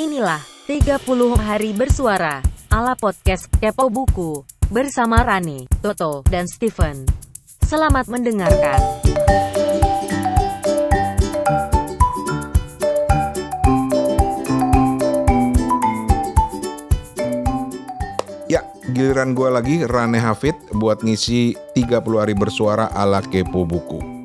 [0.00, 0.96] Inilah 30
[1.36, 2.40] hari bersuara
[2.72, 7.04] ala podcast Kepo Buku bersama Rani, Toto, dan Steven.
[7.60, 8.80] Selamat mendengarkan.
[18.48, 18.64] Ya,
[18.96, 24.19] giliran gue lagi Rane Hafid buat ngisi 30 hari bersuara ala Kepo Buku.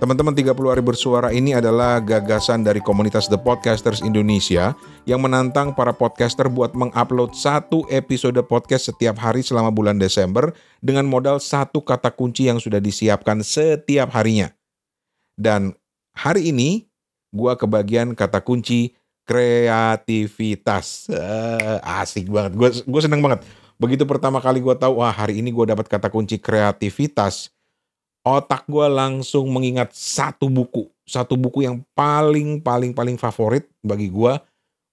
[0.00, 4.72] Teman-teman 30 hari bersuara ini adalah gagasan dari komunitas The Podcasters Indonesia
[5.04, 11.04] yang menantang para podcaster buat mengupload satu episode podcast setiap hari selama bulan Desember dengan
[11.04, 14.48] modal satu kata kunci yang sudah disiapkan setiap harinya.
[15.36, 15.76] Dan
[16.16, 16.88] hari ini
[17.28, 18.96] gua kebagian kata kunci
[19.28, 21.12] kreativitas.
[21.12, 22.56] Eh, asik banget.
[22.88, 23.44] Gue seneng banget.
[23.76, 27.52] Begitu pertama kali gue tahu, wah hari ini gue dapat kata kunci kreativitas.
[28.20, 34.36] Otak gue langsung mengingat satu buku, satu buku yang paling paling paling favorit bagi gue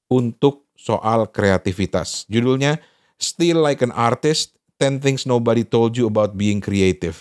[0.07, 2.23] untuk soal kreativitas.
[2.31, 2.79] Judulnya
[3.17, 7.17] Still Like an Artist: 10 Things Nobody Told You About Being Creative.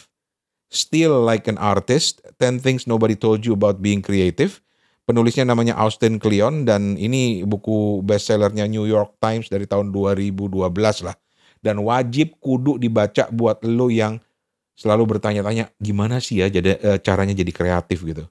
[0.71, 4.61] Still Like an Artist: 10 Things Nobody Told You About Being Creative.
[5.07, 10.51] Penulisnya namanya Austin Kleon dan ini buku bestsellernya New York Times dari tahun 2012
[11.07, 11.17] lah.
[11.63, 14.23] Dan wajib kudu dibaca buat lo yang
[14.77, 18.29] selalu bertanya-tanya gimana sih ya jadi e, caranya jadi kreatif gitu.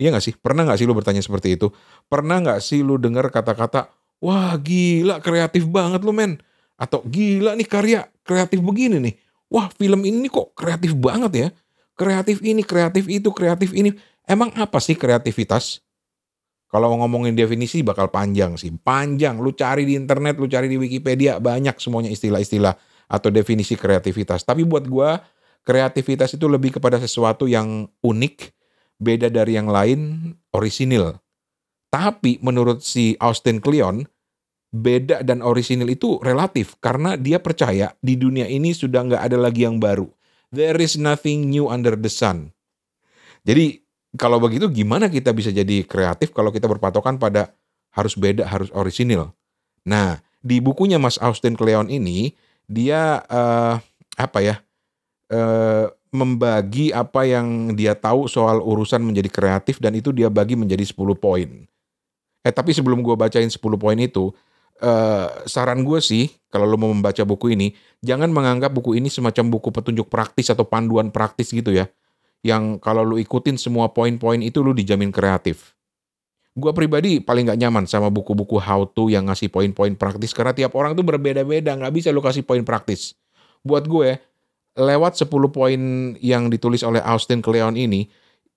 [0.00, 0.34] Iya gak sih?
[0.34, 1.68] Pernah gak sih lu bertanya seperti itu?
[2.08, 3.92] Pernah gak sih lu dengar kata-kata,
[4.24, 6.40] wah gila kreatif banget lu men.
[6.78, 9.14] Atau gila nih karya kreatif begini nih.
[9.50, 11.48] Wah film ini kok kreatif banget ya.
[11.98, 13.90] Kreatif ini, kreatif itu, kreatif ini.
[14.22, 15.82] Emang apa sih kreativitas?
[16.70, 18.70] Kalau ngomongin definisi bakal panjang sih.
[18.70, 19.42] Panjang.
[19.42, 22.76] Lu cari di internet, lu cari di Wikipedia, banyak semuanya istilah-istilah
[23.08, 24.46] atau definisi kreativitas.
[24.46, 25.18] Tapi buat gua
[25.68, 28.56] kreativitas itu lebih kepada sesuatu yang unik,
[28.96, 31.20] beda dari yang lain, orisinil.
[31.92, 34.08] Tapi menurut si Austin Kleon,
[34.72, 39.68] beda dan orisinil itu relatif karena dia percaya di dunia ini sudah nggak ada lagi
[39.68, 40.08] yang baru.
[40.48, 42.56] There is nothing new under the sun.
[43.44, 43.84] Jadi
[44.16, 47.52] kalau begitu gimana kita bisa jadi kreatif kalau kita berpatokan pada
[47.92, 49.32] harus beda, harus orisinil.
[49.84, 52.32] Nah, di bukunya Mas Austin Kleon ini
[52.68, 53.76] dia uh,
[54.16, 54.60] apa ya?
[55.28, 60.80] Uh, membagi apa yang dia tahu soal urusan menjadi kreatif dan itu dia bagi menjadi
[60.80, 61.68] 10 poin.
[62.40, 64.32] Eh tapi sebelum gue bacain 10 poin itu,
[64.80, 69.52] uh, saran gue sih kalau lo mau membaca buku ini, jangan menganggap buku ini semacam
[69.52, 71.92] buku petunjuk praktis atau panduan praktis gitu ya.
[72.40, 75.76] Yang kalau lo ikutin semua poin-poin itu lo dijamin kreatif.
[76.58, 80.72] Gue pribadi paling gak nyaman sama buku-buku how to yang ngasih poin-poin praktis karena tiap
[80.74, 83.14] orang tuh berbeda-beda, nggak bisa lo kasih poin praktis.
[83.62, 84.18] Buat gue,
[84.78, 85.80] lewat 10 poin
[86.22, 88.06] yang ditulis oleh Austin Kleon ini,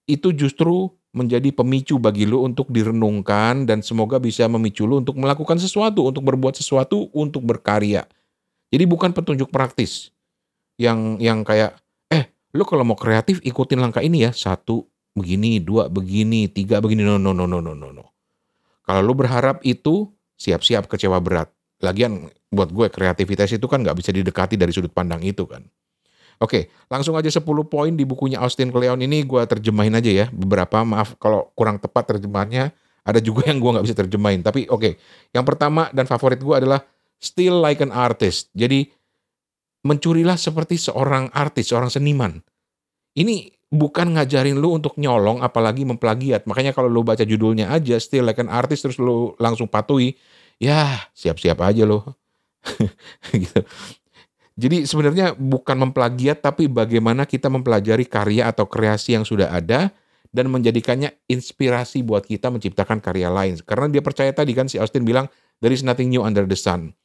[0.06, 5.60] itu justru menjadi pemicu bagi lu untuk direnungkan dan semoga bisa memicu lu untuk melakukan
[5.60, 8.08] sesuatu, untuk berbuat sesuatu, untuk berkarya.
[8.72, 10.16] Jadi bukan petunjuk praktis
[10.80, 11.76] yang yang kayak
[12.08, 17.04] eh lu kalau mau kreatif ikutin langkah ini ya satu begini dua begini tiga begini
[17.04, 18.06] no no no no no no no.
[18.88, 20.08] Kalau lu berharap itu
[20.40, 21.52] siap-siap kecewa berat.
[21.84, 25.66] Lagian buat gue kreativitas itu kan nggak bisa didekati dari sudut pandang itu kan.
[26.42, 30.26] Oke, langsung aja 10 poin di bukunya Austin Kleon ini gue terjemahin aja ya.
[30.34, 32.74] Beberapa, maaf kalau kurang tepat terjemahannya.
[33.06, 34.42] Ada juga yang gue nggak bisa terjemahin.
[34.42, 34.98] Tapi oke,
[35.38, 36.82] yang pertama dan favorit gue adalah
[37.22, 38.50] still like an artist.
[38.58, 38.90] Jadi
[39.86, 42.42] mencurilah seperti seorang artis, seorang seniman.
[43.14, 46.50] Ini bukan ngajarin lu untuk nyolong apalagi memplagiat.
[46.50, 50.18] Makanya kalau lu baca judulnya aja still like an artist terus lu langsung patuhi,
[50.58, 52.18] ya siap-siap aja lo.
[54.60, 59.96] Jadi sebenarnya bukan memplagiat tapi bagaimana kita mempelajari karya atau kreasi yang sudah ada
[60.32, 63.60] dan menjadikannya inspirasi buat kita menciptakan karya lain.
[63.64, 65.28] Karena dia percaya tadi kan si Austin bilang
[65.60, 66.96] there is nothing new under the sun.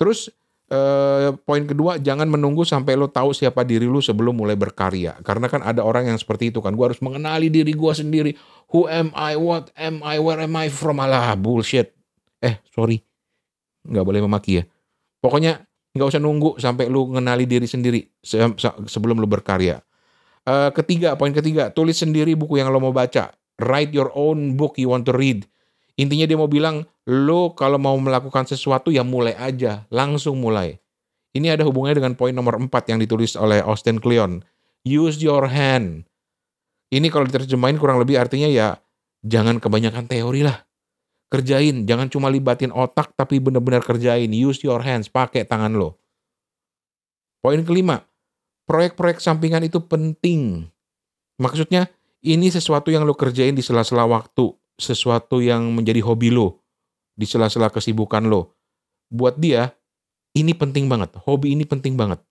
[0.00, 0.32] Terus
[0.72, 5.20] eh, poin kedua jangan menunggu sampai lo tahu siapa diri lo sebelum mulai berkarya.
[5.24, 6.72] Karena kan ada orang yang seperti itu kan.
[6.76, 8.32] Gue harus mengenali diri gue sendiri.
[8.72, 9.36] Who am I?
[9.40, 10.16] What am I?
[10.20, 11.00] Where am I from?
[11.00, 11.96] Alah bullshit.
[12.40, 13.00] Eh sorry.
[13.84, 14.64] Nggak boleh memaki ya.
[15.20, 18.06] Pokoknya nggak usah nunggu sampai lu mengenali diri sendiri
[18.86, 19.82] sebelum lu berkarya.
[20.46, 23.34] Uh, ketiga, poin ketiga, tulis sendiri buku yang lo mau baca.
[23.60, 25.44] Write your own book you want to read.
[26.00, 30.80] Intinya dia mau bilang, lo kalau mau melakukan sesuatu ya mulai aja, langsung mulai.
[31.36, 34.40] Ini ada hubungannya dengan poin nomor empat yang ditulis oleh Austin Kleon.
[34.82, 36.08] Use your hand.
[36.90, 38.80] Ini kalau diterjemahin kurang lebih artinya ya
[39.22, 40.69] jangan kebanyakan teori lah
[41.30, 44.28] kerjain, jangan cuma libatin otak tapi benar-benar kerjain.
[44.34, 45.96] Use your hands, pakai tangan lo.
[47.40, 48.04] Poin kelima,
[48.68, 50.68] proyek-proyek sampingan itu penting.
[51.40, 51.88] Maksudnya
[52.20, 56.60] ini sesuatu yang lo kerjain di sela-sela waktu, sesuatu yang menjadi hobi lo.
[57.20, 58.56] di sela-sela kesibukan lo.
[59.12, 59.76] Buat dia,
[60.32, 61.12] ini penting banget.
[61.28, 62.24] Hobi ini penting banget.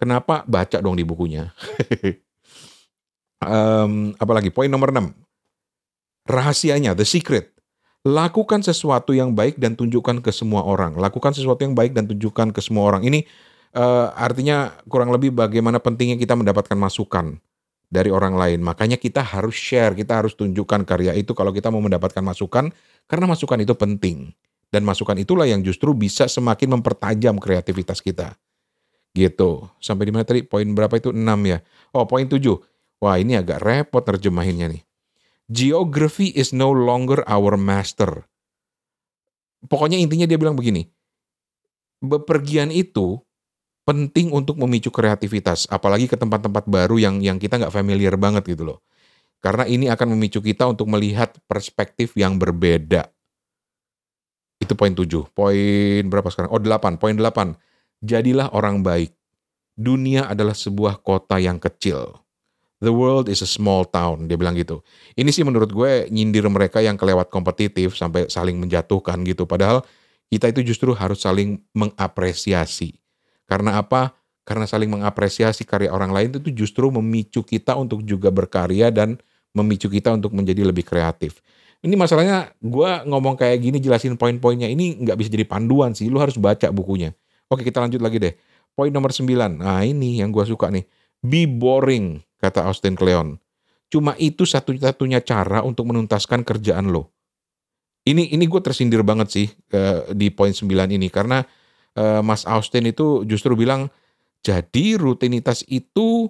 [0.00, 0.40] Kenapa?
[0.48, 1.52] Baca dong di bukunya.
[3.44, 5.12] um, apalagi poin nomor 6.
[6.24, 7.51] Rahasianya, the secret.
[8.02, 10.98] Lakukan sesuatu yang baik dan tunjukkan ke semua orang.
[10.98, 13.06] Lakukan sesuatu yang baik dan tunjukkan ke semua orang.
[13.06, 13.22] Ini
[13.78, 17.38] uh, artinya kurang lebih bagaimana pentingnya kita mendapatkan masukan
[17.92, 18.58] dari orang lain.
[18.58, 22.74] Makanya kita harus share, kita harus tunjukkan karya itu kalau kita mau mendapatkan masukan,
[23.06, 24.34] karena masukan itu penting.
[24.72, 28.34] Dan masukan itulah yang justru bisa semakin mempertajam kreativitas kita.
[29.12, 29.68] Gitu.
[29.78, 30.42] Sampai di mana tadi?
[30.42, 31.12] Poin berapa itu?
[31.12, 31.60] 6 ya.
[31.92, 32.40] Oh, poin 7.
[32.98, 34.82] Wah, ini agak repot terjemahinnya nih.
[35.50, 38.26] Geography is no longer our master.
[39.66, 40.86] Pokoknya intinya dia bilang begini.
[42.02, 43.22] Bepergian itu
[43.82, 48.74] penting untuk memicu kreativitas, apalagi ke tempat-tempat baru yang yang kita nggak familiar banget gitu
[48.74, 48.78] loh.
[49.42, 53.10] Karena ini akan memicu kita untuk melihat perspektif yang berbeda.
[54.62, 55.10] Itu poin 7.
[55.34, 56.54] Poin berapa sekarang?
[56.54, 57.02] Oh 8.
[57.02, 57.58] Poin 8.
[57.98, 59.10] Jadilah orang baik.
[59.74, 62.22] Dunia adalah sebuah kota yang kecil.
[62.82, 64.82] The world is a small town, dia bilang gitu.
[65.14, 69.46] Ini sih menurut gue nyindir mereka yang kelewat kompetitif sampai saling menjatuhkan gitu.
[69.46, 69.86] Padahal
[70.26, 72.98] kita itu justru harus saling mengapresiasi.
[73.46, 74.18] Karena apa?
[74.42, 79.14] Karena saling mengapresiasi karya orang lain itu justru memicu kita untuk juga berkarya dan
[79.54, 81.38] memicu kita untuk menjadi lebih kreatif.
[81.86, 86.10] Ini masalahnya gue ngomong kayak gini jelasin poin-poinnya ini nggak bisa jadi panduan sih.
[86.10, 87.14] Lu harus baca bukunya.
[87.46, 88.34] Oke kita lanjut lagi deh.
[88.74, 89.28] Poin nomor 9.
[89.62, 90.82] Nah ini yang gue suka nih.
[91.22, 93.38] Be boring, kata Austin Kleon.
[93.88, 97.14] Cuma itu satu-satunya cara untuk menuntaskan kerjaan lo.
[98.02, 101.06] Ini ini gue tersindir banget sih uh, di poin 9 ini.
[101.06, 101.46] Karena
[101.94, 103.86] uh, Mas Austin itu justru bilang,
[104.42, 106.26] jadi rutinitas itu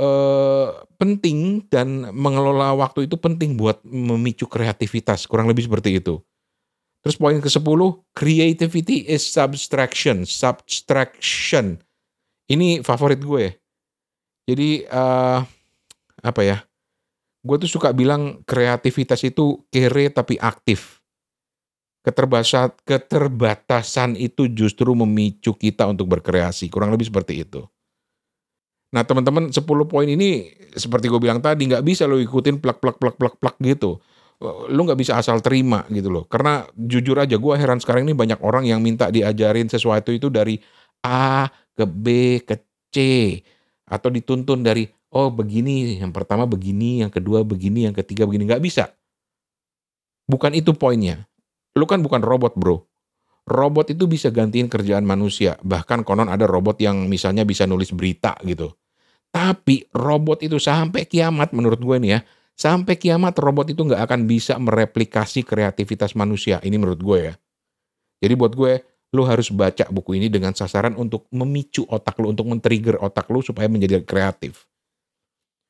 [0.00, 6.24] eh, penting dan mengelola waktu itu penting buat memicu kreativitas, kurang lebih seperti itu.
[7.04, 7.80] Terus poin ke-10,
[8.16, 11.84] creativity is subtraction, subtraction.
[12.48, 13.52] Ini favorit gue.
[14.44, 15.40] Jadi uh,
[16.24, 16.64] apa ya?
[17.44, 21.04] Gue tuh suka bilang kreativitas itu kere tapi aktif.
[22.04, 26.68] Keterbatasan, itu justru memicu kita untuk berkreasi.
[26.68, 27.64] Kurang lebih seperti itu.
[28.94, 33.02] Nah teman-teman 10 poin ini seperti gue bilang tadi nggak bisa lo ikutin plak plak
[33.02, 33.98] plak plak plak gitu.
[34.44, 36.24] Lo nggak bisa asal terima gitu loh.
[36.30, 40.60] Karena jujur aja gue heran sekarang ini banyak orang yang minta diajarin sesuatu itu dari
[41.02, 42.06] A ke B
[42.46, 42.54] ke
[42.94, 42.98] C
[43.84, 48.64] atau dituntun dari oh begini yang pertama begini yang kedua begini yang ketiga begini nggak
[48.64, 48.92] bisa.
[50.24, 51.28] Bukan itu poinnya.
[51.76, 52.84] Lu kan bukan robot bro
[53.44, 55.60] robot itu bisa gantiin kerjaan manusia.
[55.60, 58.72] Bahkan konon ada robot yang misalnya bisa nulis berita gitu.
[59.28, 62.20] Tapi robot itu sampai kiamat menurut gue nih ya,
[62.54, 66.62] sampai kiamat robot itu nggak akan bisa mereplikasi kreativitas manusia.
[66.62, 67.34] Ini menurut gue ya.
[68.22, 68.80] Jadi buat gue,
[69.14, 73.38] lu harus baca buku ini dengan sasaran untuk memicu otak lu, untuk men-trigger otak lu
[73.40, 74.66] supaya menjadi kreatif.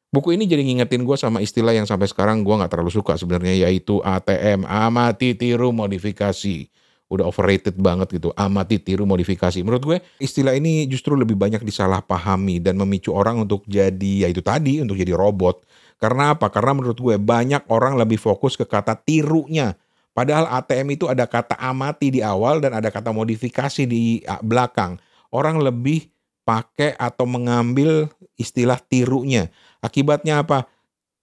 [0.09, 3.69] Buku ini jadi ngingetin gue sama istilah yang sampai sekarang gue nggak terlalu suka sebenarnya
[3.69, 6.71] yaitu ATM, amati, tiru, modifikasi
[7.13, 8.33] udah overrated banget gitu.
[8.35, 9.61] Amati, tiru, modifikasi.
[9.61, 14.41] Menurut gue istilah ini justru lebih banyak disalahpahami dan memicu orang untuk jadi ya itu
[14.41, 15.63] tadi untuk jadi robot.
[16.01, 16.51] Karena apa?
[16.51, 19.79] Karena menurut gue banyak orang lebih fokus ke kata tirunya.
[20.15, 24.97] Padahal ATM itu ada kata amati di awal dan ada kata modifikasi di belakang.
[25.35, 26.07] Orang lebih
[26.47, 28.07] pakai atau mengambil
[28.39, 29.51] istilah tirunya.
[29.83, 30.71] Akibatnya apa?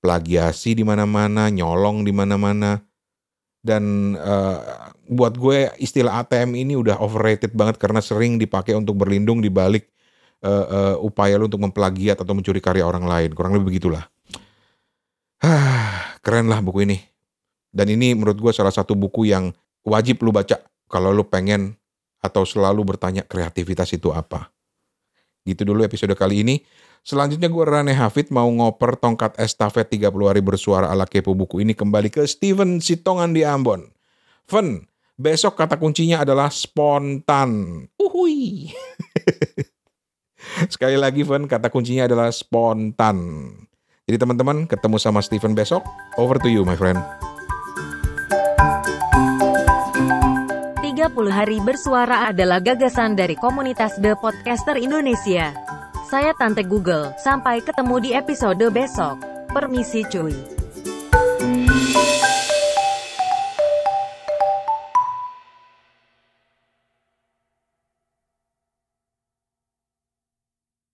[0.04, 2.84] Plagiasi di mana-mana, nyolong di mana-mana
[3.62, 9.38] dan uh, buat gue istilah ATM ini udah overrated banget karena sering dipakai untuk berlindung
[9.38, 9.86] di balik
[10.42, 13.30] uh, uh, upaya lu untuk memplagiat atau mencuri karya orang lain.
[13.38, 14.10] Kurang lebih begitulah.
[16.26, 16.98] Keren lah buku ini.
[17.72, 19.56] Dan ini menurut gue salah satu buku yang
[19.88, 20.60] wajib lu baca
[20.92, 21.80] kalau lu pengen
[22.22, 24.52] atau selalu bertanya kreativitas itu apa.
[25.48, 26.56] Gitu dulu episode kali ini.
[27.02, 31.74] Selanjutnya gue Rane Hafid mau ngoper tongkat estafet 30 hari bersuara ala kepo buku ini
[31.74, 33.90] kembali ke Steven Sitongan di Ambon.
[34.46, 34.86] Fen,
[35.18, 37.82] besok kata kuncinya adalah spontan.
[37.98, 38.70] Uhui.
[40.74, 43.50] Sekali lagi Fen, kata kuncinya adalah spontan.
[44.06, 45.82] Jadi teman-teman ketemu sama Steven besok.
[46.22, 47.02] Over to you my friend.
[51.02, 55.50] 30 hari bersuara adalah gagasan dari komunitas The Podcaster Indonesia.
[56.06, 59.18] Saya Tante Google, sampai ketemu di episode besok.
[59.50, 60.61] Permisi cuy.